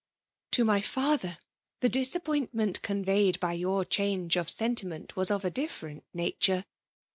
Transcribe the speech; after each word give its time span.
''To 0.53 0.65
my 0.65 0.81
father, 0.81 1.37
the 1.81 1.87
disappointment 1.87 2.81
conveyed 2.81 3.39
by 3.39 3.53
your 3.53 3.85
change 3.85 4.35
of 4.35 4.49
sentiment 4.49 5.15
was 5.15 5.29
of 5.29 5.45
a 5.45 5.51
different 5.51 6.05
nature. 6.11 6.65